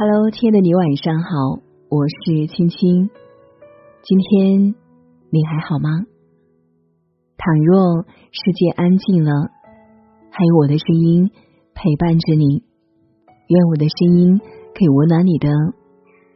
[0.00, 1.58] Hello，亲爱的你，晚上好，
[1.90, 3.10] 我是青青。
[4.04, 4.76] 今天
[5.28, 5.90] 你还好吗？
[7.36, 9.32] 倘若世界安静了，
[10.30, 11.32] 还有我的声音
[11.74, 12.62] 陪伴着你，
[13.48, 15.48] 愿我的声音可以温暖你的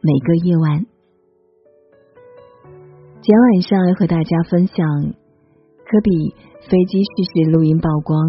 [0.01, 0.85] 每个夜晚。
[3.21, 4.75] 今天晚上要和大家分享
[5.87, 6.35] 科比
[6.67, 8.27] 飞机失事录音曝光，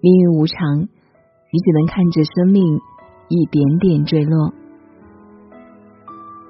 [0.00, 2.80] 命运无常，你只能看着生命。
[3.28, 4.52] 一点点坠落。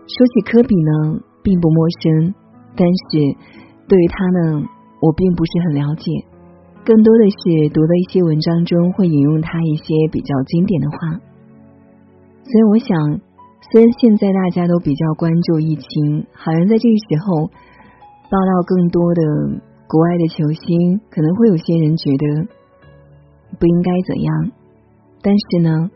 [0.08, 2.34] 说起科比呢，并不陌生，
[2.74, 3.36] 但是
[3.86, 4.64] 对于他呢，
[5.02, 6.10] 我并不是很了解，
[6.84, 10.96] 更多的是读了一些文章中会引用他一些比较经典的话。
[12.42, 13.20] 所以我想，
[13.70, 17.46] 虽然现在大家都比较关注疫情，好像在这个时候
[18.30, 19.22] 报道更多的
[19.86, 22.48] 国外的球星，可能会有些人觉得
[23.58, 24.50] 不应该怎样，
[25.20, 25.90] 但是呢。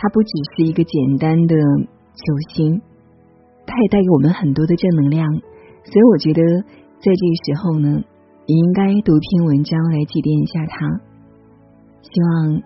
[0.00, 2.22] 他不只是一个简单的球
[2.54, 2.80] 星，
[3.66, 5.26] 他也带给我们很多的正能量。
[5.82, 6.40] 所以我觉得，
[7.02, 8.04] 在这个时候呢，
[8.46, 10.86] 也应该读篇文章来祭奠一下他。
[12.02, 12.62] 希望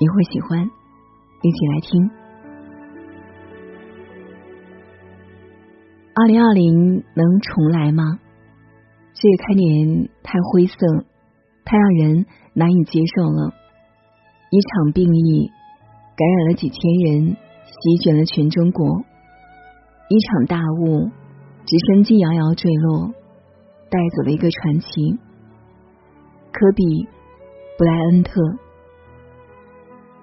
[0.00, 0.58] 你会喜欢，
[1.42, 2.10] 一起来听。
[6.16, 8.18] 二零二零能重来吗？
[9.14, 10.74] 这个开年太灰色，
[11.64, 13.54] 太让人难以接受了。
[14.50, 15.52] 一场病疫。
[16.16, 17.36] 感染了几千人，
[17.66, 19.04] 席卷了全中国。
[20.08, 21.10] 一场大雾，
[21.66, 23.12] 直升机摇摇坠落，
[23.90, 25.18] 带走了一个传奇——
[26.52, 26.84] 科比·
[27.76, 28.40] 布莱恩特。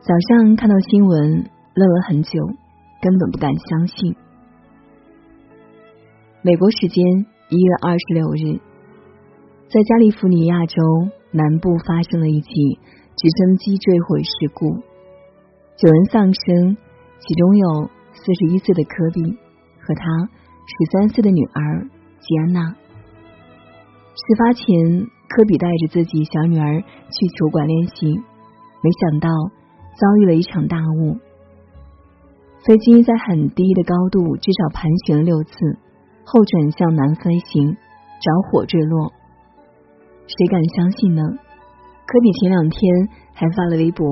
[0.02, 2.40] 早上看到新闻，愣了很久，
[3.00, 4.16] 根本不敢相信。
[6.42, 7.06] 美国时间
[7.50, 8.60] 一月二十六日，
[9.70, 10.82] 在加利福尼亚州
[11.30, 12.50] 南部发生了一起
[13.16, 14.82] 直升机坠毁事故。
[15.76, 16.78] 九人丧生，
[17.20, 19.24] 其中有四十一岁的科比
[19.82, 20.06] 和他
[20.66, 21.90] 十三岁的女儿
[22.20, 22.62] 吉安娜。
[22.70, 28.06] 事发前，科比带着自己小女儿去球馆练习，
[28.84, 29.30] 没想到
[29.98, 31.18] 遭遇了一场大雾。
[32.66, 35.52] 飞机在很低的高度，至少盘旋了六次，
[36.24, 39.12] 后转向南飞行，着火坠落。
[40.28, 41.24] 谁敢相信呢？
[42.06, 44.06] 科比前两天还发了微博。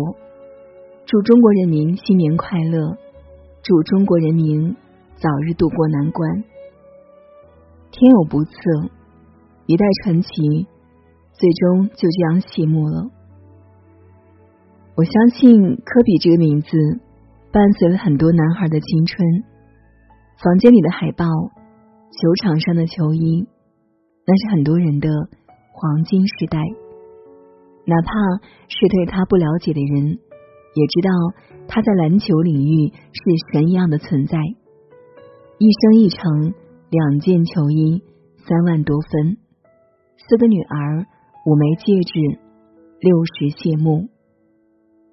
[1.05, 2.97] 祝中国人民新年快乐！
[3.63, 4.75] 祝中国人民
[5.15, 6.43] 早日渡过难关。
[7.91, 8.51] 天有不测，
[9.65, 10.67] 一代传奇
[11.33, 13.09] 最终就这样谢幕了。
[14.95, 16.69] 我相信科比这个名字
[17.51, 19.43] 伴随了很多男孩的青春。
[20.41, 23.47] 房间里的海报，球场上的球衣，
[24.25, 25.09] 那是很多人的
[25.73, 26.59] 黄金时代。
[27.85, 28.11] 哪怕
[28.69, 30.19] 是对他不了解的人。
[30.73, 31.09] 也知道
[31.67, 33.21] 他在篮球领域是
[33.51, 34.37] 神一样的存在，
[35.59, 36.53] 一生一城
[36.89, 38.01] 两件球衣
[38.47, 39.37] 三万多分，
[40.17, 41.05] 四个女儿
[41.45, 42.39] 五枚戒指
[42.99, 44.07] 六十谢幕，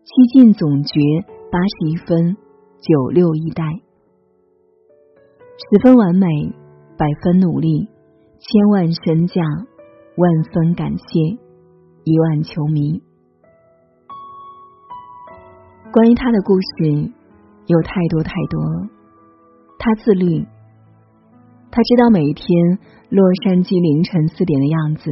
[0.04, 1.00] 七进总决
[1.50, 2.36] 八十一分
[2.80, 3.64] 九六一代，
[5.70, 6.26] 十分完美
[6.96, 7.88] 百分努力
[8.38, 9.42] 千万身价
[10.16, 11.38] 万分感谢
[12.04, 13.02] 一万球迷。
[15.90, 17.10] 关于他的故事
[17.66, 18.88] 有太多太多了。
[19.78, 20.44] 他自律，
[21.70, 22.78] 他知道每一天
[23.08, 25.10] 洛杉矶凌晨四点的样子。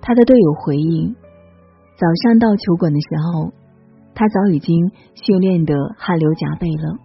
[0.00, 1.16] 他的队友回忆，
[1.96, 3.52] 早上到球馆的时候，
[4.14, 6.98] 他早已经训练的汗流浃背了。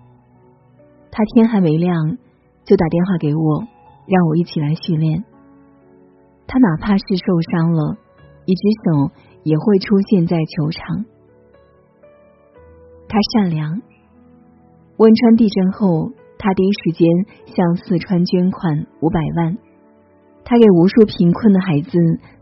[1.10, 2.18] 他天还没亮
[2.64, 3.66] 就打电话给我，
[4.06, 5.26] 让我一起来训练。
[6.46, 7.98] 他哪怕是受伤了，
[8.46, 11.06] 一只手也会出现在球场。
[13.08, 13.82] 他善良。
[14.98, 17.08] 汶川地震后，他第一时间
[17.48, 19.58] 向四川捐款五百万。
[20.44, 21.98] 他给无数贫困的孩子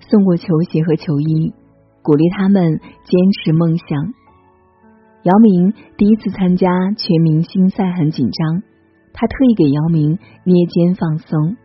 [0.10, 1.54] 送过球鞋和球衣，
[2.02, 4.14] 鼓励他们坚持梦想。
[5.24, 8.64] 姚明第一次参加全明星赛很紧张，
[9.14, 11.56] 他特意给姚明捏肩放松。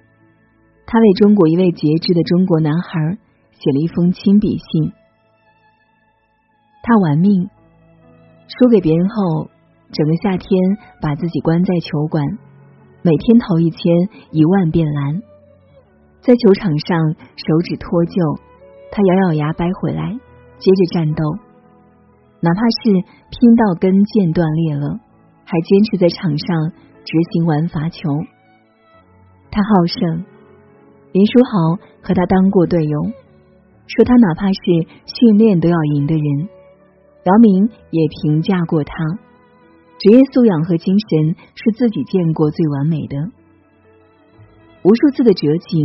[0.87, 3.19] 他为中国一位截肢的中国男孩
[3.53, 4.93] 写了一封亲笔信。
[6.83, 7.51] 他玩命。
[8.49, 9.49] 输给别人后，
[9.93, 10.49] 整个夏天
[11.03, 12.25] 把自己关在球馆，
[13.03, 13.81] 每天投一千
[14.33, 15.23] 一万遍篮，
[16.23, 18.41] 在球场上手指脱臼，
[18.91, 20.17] 他咬咬牙掰回来，
[20.59, 21.23] 接着战斗，
[22.41, 24.97] 哪怕是拼到跟腱断裂了，
[25.45, 26.73] 还坚持在场上
[27.05, 28.09] 执行玩罚球。
[29.51, 30.25] 他好胜，
[31.13, 32.97] 林书豪和他当过队友，
[33.87, 34.61] 说他哪怕是
[35.05, 36.49] 训练都要赢的人。
[37.29, 38.95] 姚明也评价过他，
[39.99, 43.17] 职业素养和精神是自己见过最完美的。
[44.83, 45.79] 无数次的折戟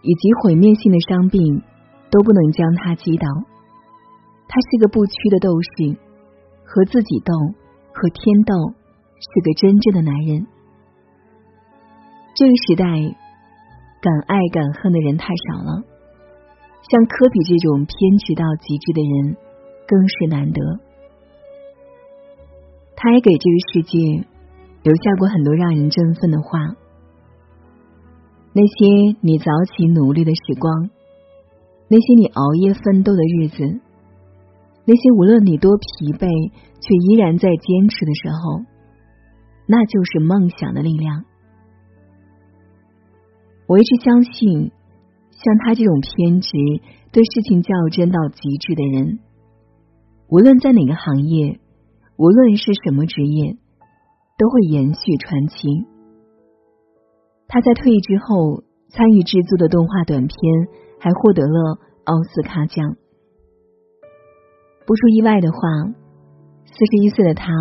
[0.00, 1.62] 以及毁灭性的伤病
[2.10, 3.26] 都不能将他击倒。
[4.48, 5.98] 他是个不屈的斗士，
[6.64, 7.34] 和自己斗，
[7.92, 8.54] 和天斗，
[9.20, 10.46] 是个真正的男人。
[12.34, 12.86] 这个时代，
[14.00, 15.82] 敢爱敢恨的人太少了，
[16.88, 19.36] 像科比这种偏执到极致的人
[19.86, 20.85] 更是难得。
[22.96, 24.26] 他也给这个世界
[24.82, 26.58] 留下过很多让人振奋的话。
[28.52, 30.90] 那些你早起努力的时光，
[31.88, 33.80] 那些你熬夜奋斗的日子。
[34.86, 36.26] 那些无论你多疲惫，
[36.80, 38.64] 却依然在坚持的时候，
[39.66, 41.24] 那就是梦想的力量。
[43.66, 44.70] 我一直相信，
[45.32, 46.48] 像他这种偏执、
[47.10, 49.18] 对事情较真到极致的人，
[50.28, 51.58] 无论在哪个行业，
[52.18, 53.56] 无论是什么职业，
[54.38, 55.68] 都会延续传奇。
[57.48, 60.36] 他在退役之后参与制作的动画短片，
[60.98, 62.96] 还获得了奥斯卡奖。
[64.86, 65.58] 不出意外的话，
[66.64, 67.52] 四十一岁的他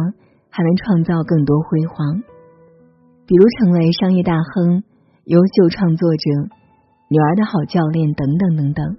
[0.50, 2.24] 还能创造更多辉煌，
[3.26, 4.84] 比如成为商业大亨、
[5.26, 6.30] 优秀创作者、
[7.10, 8.98] 女儿的好教练等等等等。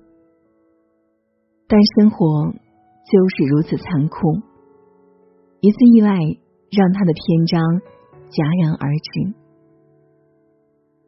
[1.68, 4.42] 但生活就是如此残酷，
[5.66, 6.14] 一次意外
[6.70, 7.58] 让他的篇章
[8.30, 9.34] 戛然而止。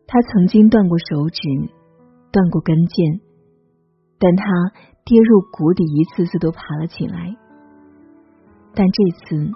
[0.08, 1.38] 他曾经断过手指，
[2.32, 3.20] 断过跟腱，
[4.18, 4.44] 但他。
[5.08, 7.34] 跌入谷底，一次次都爬了起来，
[8.74, 9.50] 但这次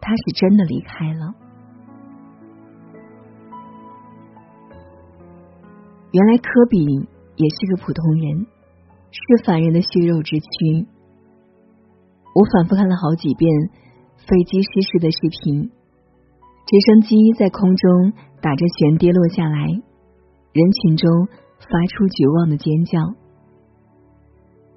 [0.00, 1.34] 他是真的离开了。
[6.12, 6.78] 原来科比
[7.36, 8.46] 也是个普通人，
[9.12, 10.86] 是凡人的血肉之躯。
[12.32, 13.50] 我反复看了好几遍
[14.16, 15.70] 飞机失事的视频，
[16.66, 19.66] 直升机在空中打着旋跌落下来，
[20.52, 21.26] 人群中
[21.58, 23.00] 发出绝望的尖叫。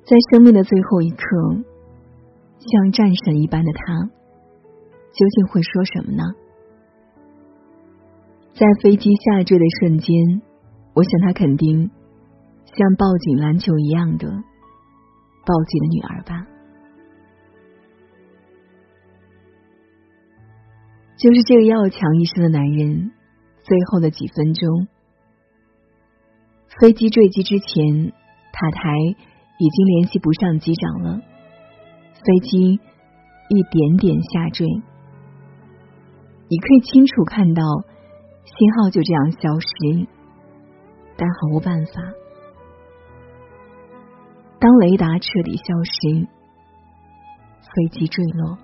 [0.03, 1.25] 在生命的最后一刻，
[2.59, 4.09] 像战神一般的他，
[5.13, 6.23] 究竟会说什么呢？
[8.53, 10.41] 在飞机下坠的瞬间，
[10.93, 11.89] 我想他肯定
[12.65, 16.47] 像抱紧篮球一样的抱紧了女儿吧。
[21.23, 23.13] 就是这个要强一生的男人，
[23.63, 24.87] 最后的几分钟，
[26.81, 28.11] 飞机坠机之前，
[28.51, 28.91] 塔台。
[29.59, 31.21] 已经联系不上机长了，
[32.15, 34.67] 飞机一点点下坠，
[36.49, 37.63] 你可以清楚看到
[38.43, 40.07] 信号就这样消失，
[41.15, 41.93] 但毫无办法。
[44.59, 46.27] 当雷达彻底消失，
[47.61, 48.57] 飞机坠落。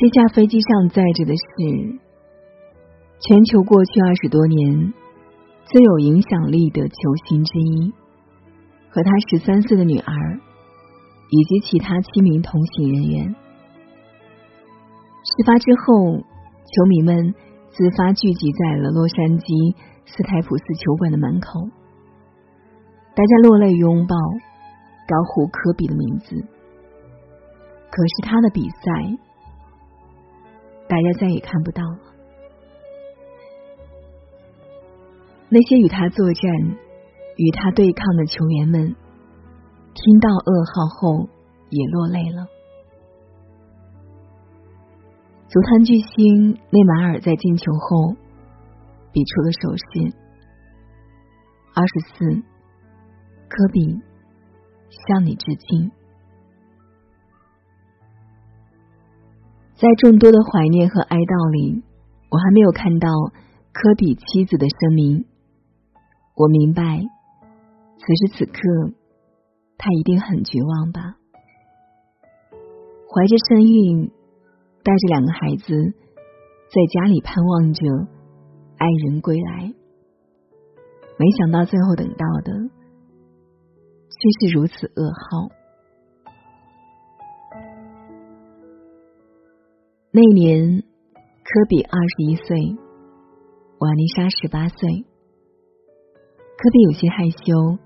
[0.00, 1.42] 这架飞机上载着的是
[3.20, 4.94] 全球过去二十多年
[5.66, 6.94] 最有影响力的球
[7.26, 7.92] 星之一，
[8.88, 10.40] 和他十三岁的女儿
[11.28, 13.26] 以及其他七名同行人员。
[15.22, 17.34] 事发之后，球迷们
[17.68, 19.76] 自发聚集在了洛杉矶
[20.06, 21.68] 斯台普斯球馆的门口，
[23.14, 26.36] 大家落泪拥抱，高呼科比的名字。
[27.90, 29.28] 可是他的比赛。
[30.90, 31.98] 大家再也看不到了。
[35.48, 36.52] 那些与他作战、
[37.36, 38.96] 与他对抗的球员们，
[39.94, 41.28] 听到噩耗后
[41.68, 42.48] 也落泪了。
[45.46, 48.16] 足坛巨星内马尔在进球后，
[49.12, 50.12] 比出了手势
[51.74, 52.42] ：“二十四，
[53.48, 54.00] 科比，
[55.06, 55.92] 向你致敬。”
[59.80, 61.82] 在众多的怀念和哀悼里，
[62.28, 63.08] 我还没有看到
[63.72, 65.24] 科比妻子的声明。
[66.36, 67.00] 我明白，
[67.96, 68.60] 此时此刻
[69.78, 71.16] 他一定很绝望吧。
[73.08, 74.12] 怀着身孕，
[74.84, 77.80] 带着两个孩子，在家里盼望着
[78.76, 79.72] 爱人归来，
[81.16, 82.52] 没想到最后等到的
[84.12, 85.48] 却是如此噩耗。
[90.12, 92.58] 那年，科比二十一岁，
[93.78, 95.06] 瓦妮莎十八岁。
[96.58, 97.78] 科比有些害羞，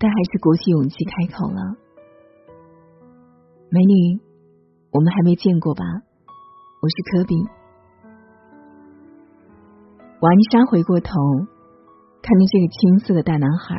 [0.00, 1.76] 但还是鼓起勇气开口了
[3.70, 4.18] ：“美女，
[4.90, 5.84] 我们还没见过吧？
[6.82, 7.36] 我是科比。”
[10.18, 11.12] 瓦妮莎回过头，
[12.22, 13.76] 看着这个青涩的大男孩，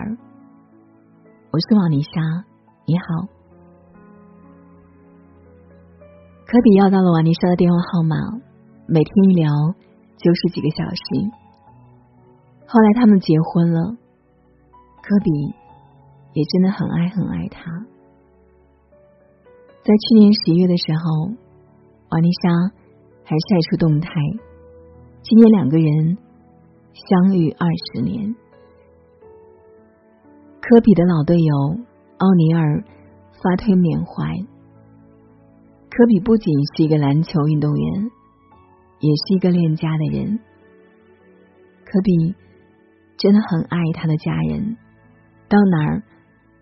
[1.51, 2.45] 我是瓦妮莎，
[2.85, 3.27] 你好。
[6.51, 8.17] 科比要到了瓦妮莎的电话号码，
[8.85, 9.49] 每天一聊
[10.17, 11.01] 就是几个小时。
[12.67, 13.95] 后来他们结婚了，
[15.01, 15.31] 科比
[16.33, 17.63] 也真的很爱很爱他。
[19.81, 21.31] 在去年十一月的时候，
[22.09, 22.49] 瓦妮莎
[23.23, 24.11] 还晒出动态，
[25.23, 26.17] 今年两个人。
[26.93, 27.65] 相遇二
[27.95, 28.35] 十年，
[30.59, 31.55] 科比的老队友
[32.17, 32.83] 奥尼尔
[33.41, 34.50] 发推缅怀。
[35.93, 38.03] 科比不仅是一个篮球运动员，
[39.01, 40.39] 也是一个恋家的人。
[41.83, 42.33] 科比
[43.17, 44.77] 真的很爱他的家人，
[45.49, 46.03] 到哪儿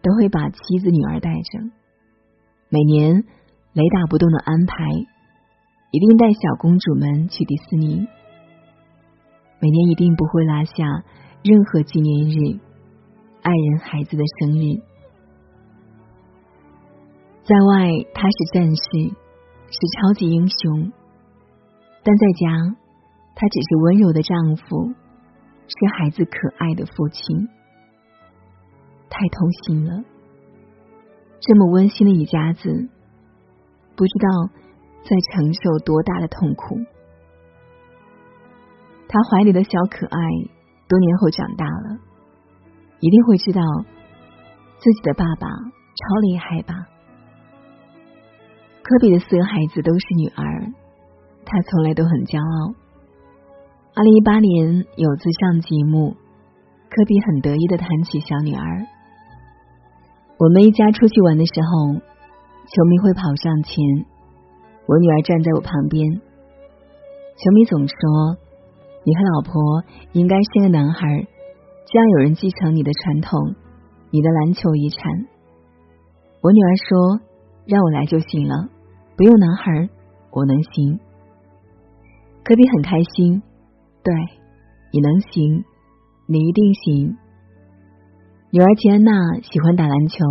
[0.02, 1.60] 都会把妻子女儿带着。
[2.70, 3.24] 每年
[3.74, 4.76] 雷打不动的安排，
[5.92, 8.08] 一定带小公主们去迪士尼。
[9.62, 10.74] 每年一定不会落下
[11.44, 12.60] 任何纪念日、
[13.44, 14.89] 爱人、孩子的生日。
[17.50, 20.92] 在外他是战士，是超级英雄；
[22.04, 22.48] 但在家，
[23.34, 24.94] 他只是温柔的丈夫，
[25.66, 27.50] 是孩子可爱的父亲。
[29.10, 30.04] 太痛心了，
[31.40, 32.70] 这么温馨的一家子，
[33.96, 34.54] 不知道
[35.02, 36.78] 在承受多大的痛苦。
[39.08, 40.20] 他怀里的小可爱，
[40.88, 41.98] 多年后长大了，
[43.00, 43.62] 一定会知道
[44.78, 46.76] 自己的爸爸超厉害吧？
[48.90, 50.66] 科比的四个孩子都是女儿，
[51.46, 52.74] 他从来都很骄傲。
[53.94, 56.18] 二零一八年有次上节目，
[56.90, 58.88] 科比很得意的谈起小女儿。
[60.40, 63.78] 我们一家出去玩的时候，球迷会跑上前，
[64.88, 66.10] 我女儿站在我旁边，
[67.38, 67.94] 球迷总说。
[69.06, 71.08] 你和老婆应该生个男孩，
[71.86, 73.54] 这样有人继承你的传统，
[74.10, 75.00] 你的篮球遗产。
[76.42, 77.22] 我女儿说
[77.66, 78.70] ：“让我来就行了，
[79.20, 79.90] 不用男孩，
[80.32, 80.98] 我能行。”
[82.48, 83.44] 科比很开心，
[84.02, 84.14] 对，
[84.94, 85.66] 你能行，
[86.26, 87.18] 你一定行。
[88.50, 89.12] 女儿吉安娜
[89.44, 90.24] 喜欢打篮球，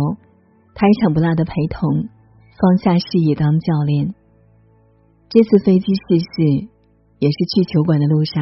[0.73, 2.09] 她一场不落的陪同，
[2.57, 4.15] 放下事业当教练。
[5.29, 6.69] 这次飞机失事。
[7.21, 8.41] 也是去球馆的路上，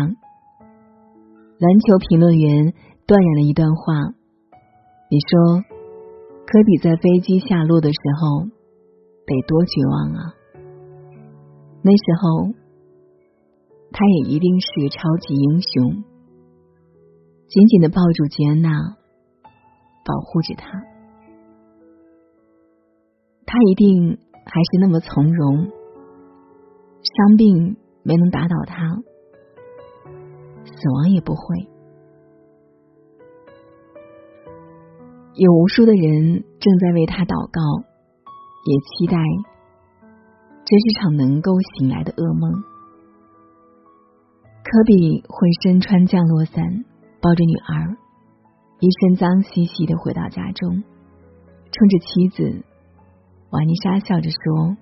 [1.58, 2.76] 篮球评论员
[3.08, 4.14] 断然了一段话
[5.10, 5.64] ：“你说，
[6.46, 8.46] 科比在飞机下落的时候
[9.28, 10.34] 得多绝望啊！
[11.84, 12.50] 那时候，
[13.92, 16.04] 他也一定是个超级英雄，
[17.48, 18.72] 紧紧的抱住吉安娜，
[20.04, 20.68] 保护着她。
[23.46, 25.68] 他一定还是那么从容，
[27.04, 28.78] 伤病。”没能打倒他，
[30.64, 31.68] 死亡也不会。
[35.34, 37.60] 有无数的人正在为他祷告，
[38.68, 39.18] 也期待
[40.66, 42.52] 这是场能够醒来的噩梦。
[44.62, 46.84] 科比会身穿降落伞，
[47.22, 47.96] 抱着女儿，
[48.82, 50.84] 一身脏兮兮的回到家中，
[51.72, 52.66] 冲着妻子
[53.52, 54.76] 瓦妮莎笑着说：“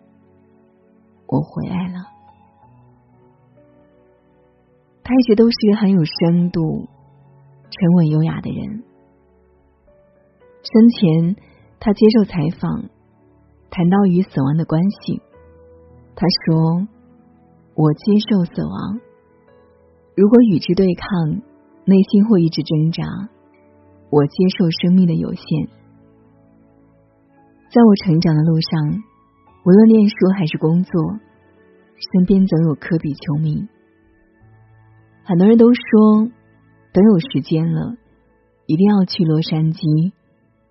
[1.29, 2.07] 我回来了。”
[5.05, 6.89] 他一直都是一个很有深度、
[7.69, 8.83] 沉稳优雅的人。
[10.63, 11.35] 生前，
[11.79, 12.89] 他接受采访，
[13.75, 15.21] 谈到与死亡的关系，
[16.15, 16.87] 他说
[17.75, 19.01] ：“我接受死亡，
[20.15, 21.41] 如果与之对抗，
[21.83, 23.03] 内心会一直挣扎。
[24.09, 25.43] 我接受生命的有限。
[27.69, 29.03] 在我成长的路上，
[29.65, 30.93] 无论念书还是工作，
[32.13, 33.67] 身边总有科比球迷。”
[35.27, 36.31] 很多人都说，
[36.93, 37.97] 等有时间了，
[38.67, 40.13] 一定要去洛杉矶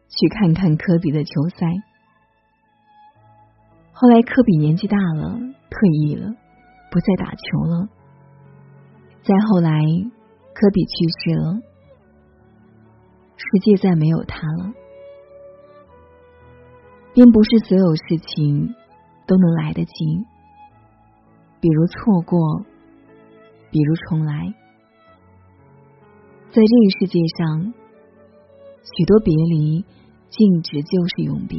[0.08, 1.66] 去看看科比的球赛。
[3.96, 5.38] 后来科比年纪大了，
[5.70, 6.28] 退役了，
[6.90, 7.88] 不再打球了。
[9.22, 9.70] 再后来，
[10.52, 11.60] 科比去世了，
[13.36, 14.74] 世界再没有他了。
[17.14, 18.74] 并不是所有事情
[19.28, 19.94] 都能来得及，
[21.60, 22.66] 比如错过。
[23.70, 24.54] 比如重来，
[26.50, 27.74] 在这个世界上，
[28.82, 29.84] 许多别离，
[30.30, 31.58] 径直就是永别。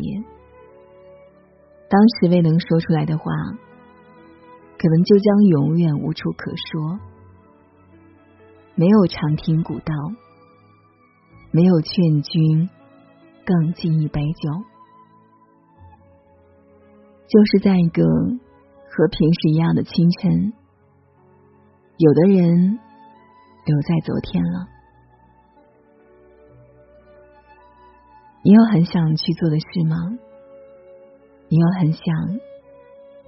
[1.88, 3.32] 当时未能说出来的话，
[4.78, 7.00] 可能就将永远无处可说。
[8.76, 9.94] 没有长亭古道，
[11.52, 12.70] 没有劝君
[13.46, 14.50] 更尽一杯酒，
[17.28, 20.54] 就是在一个和平时一样的清晨。
[21.98, 22.80] 有的人
[23.66, 24.68] 留在昨天了，
[28.44, 29.96] 你有很想去做的事吗？
[31.48, 32.04] 你有很想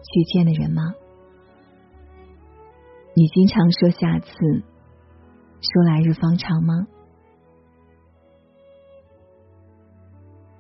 [0.04, 0.82] 去见的人吗？
[3.16, 4.28] 你经常说下次，
[5.60, 6.88] 说来日方长吗？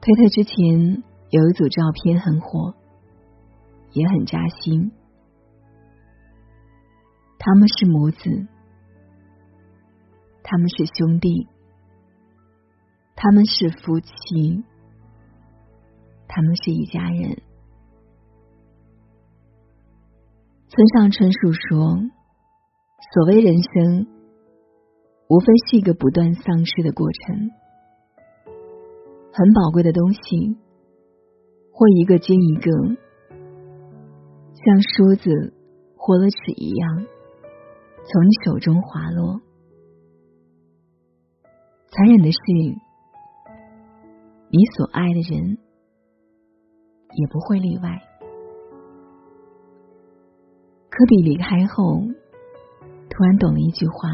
[0.01, 2.73] 推特之前有一组照片很火，
[3.91, 4.91] 也很扎心。
[7.39, 8.47] 他们是母子，
[10.43, 11.47] 他们是兄弟，
[13.15, 14.63] 他们是夫妻，
[16.27, 17.41] 他们是一家人。
[20.69, 21.97] 村上春树说
[23.13, 24.07] ：“所谓人生，
[25.29, 27.51] 无非是一个不断丧失的过程。
[29.33, 30.57] 很宝贵的东西，
[31.71, 32.71] 会一个接一个，
[34.53, 35.53] 像梳子
[35.95, 37.05] 或了纸一样。”
[38.09, 39.41] 从你手中滑落，
[41.91, 42.39] 残忍的是，
[44.49, 45.57] 你所爱的人
[47.17, 48.01] 也不会例外。
[50.97, 52.01] 科比离开后，
[53.07, 54.09] 突然懂了一句话：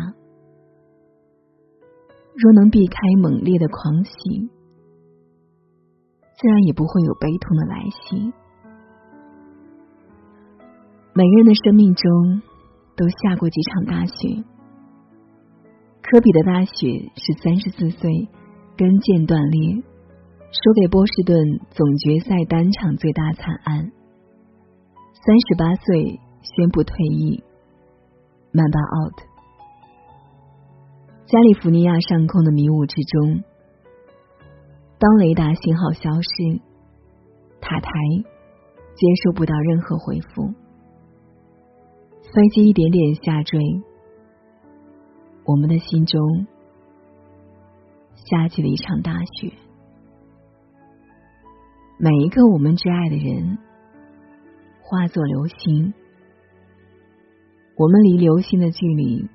[2.36, 4.12] 若能避开猛烈的狂喜，
[6.36, 8.34] 自然也不会有悲痛的来袭。
[11.14, 12.42] 每个人的生命中。
[12.96, 14.44] 都下过几场大雪。
[16.04, 18.30] 科比的大雪是三十四岁
[18.78, 19.82] 跟腱断裂，
[20.52, 23.92] 输给波士顿总决赛单场最大惨案。
[25.26, 27.42] 三十八岁宣布退役，
[28.52, 29.14] 曼巴 out。
[31.26, 33.44] 加利福尼亚上空的迷雾之中，
[35.00, 36.62] 当雷达信号消失，
[37.62, 37.90] 塔台
[38.94, 40.54] 接收不到任何回复。
[42.34, 43.60] 飞机一点点下坠，
[45.46, 46.46] 我们的心中
[48.16, 49.54] 下起了一场大雪。
[51.98, 53.58] 每一个我们挚爱的人
[54.82, 55.94] 化作流星，
[57.76, 59.28] 我们离流星的距离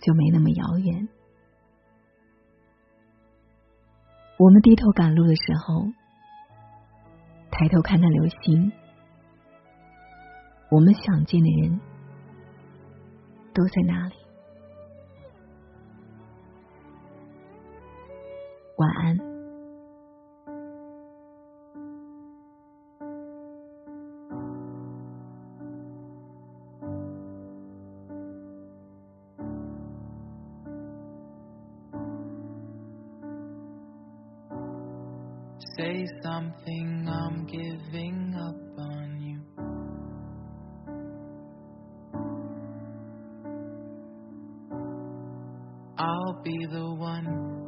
[0.00, 1.08] 就没那么遥远。
[4.38, 5.86] 我们低头赶路的时候，
[7.50, 8.72] 抬头看看流星。
[10.70, 11.80] 我们想见的人
[13.54, 14.14] 都在那里。
[18.76, 19.31] 晚安。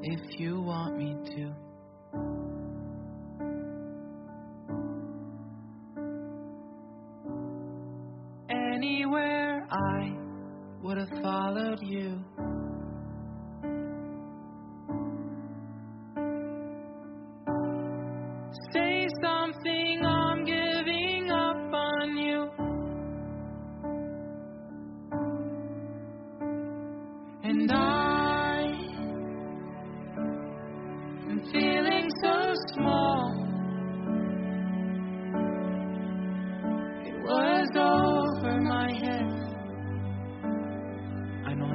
[0.02, 1.54] If you want me to.
[8.50, 10.12] Anywhere I
[10.82, 12.22] would have followed you.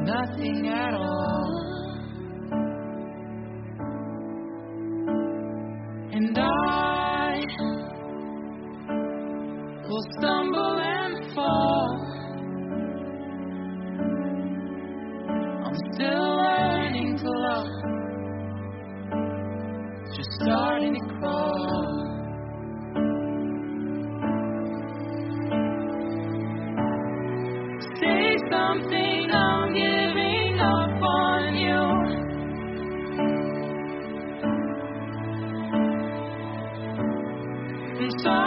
[0.09, 1.28] Nothing at all.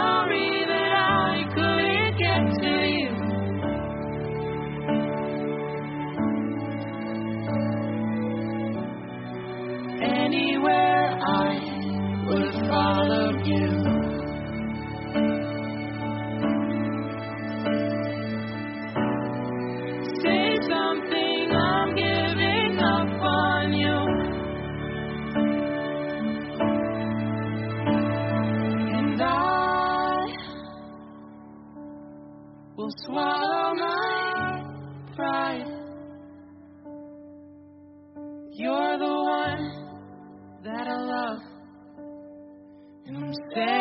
[0.03, 0.52] glory.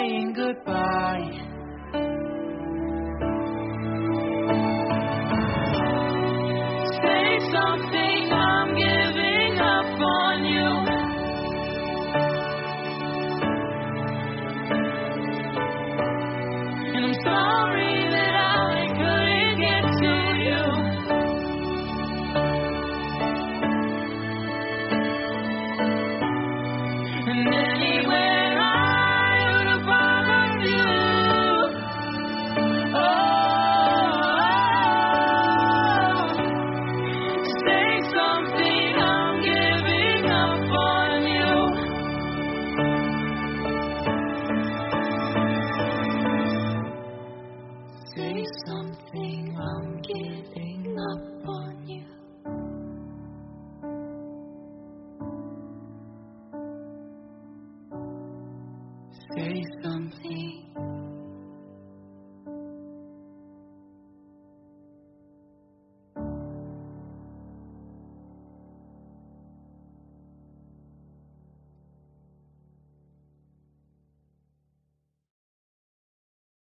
[0.03, 1.52] saying goodbye.